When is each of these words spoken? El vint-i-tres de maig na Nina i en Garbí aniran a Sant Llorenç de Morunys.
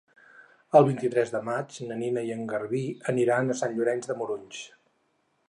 El 0.79 0.87
vint-i-tres 0.87 1.33
de 1.35 1.41
maig 1.49 1.77
na 1.89 1.99
Nina 1.99 2.23
i 2.31 2.33
en 2.37 2.41
Garbí 2.55 2.83
aniran 3.15 3.49
a 3.49 3.59
Sant 3.61 3.77
Llorenç 3.79 4.11
de 4.13 4.19
Morunys. 4.23 4.65